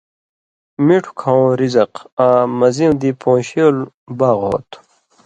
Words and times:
مِٹھوۡ 0.85 1.15
کھؤں 1.19 1.43
(رِزق) 1.59 1.93
آں 2.25 2.43
مزیُوں 2.59 2.95
دی 3.01 3.11
پون٘شېلوۡ 3.21 3.91
باغ 4.17 4.39
ہو 4.49 4.55
تُھو۔ 4.69 4.79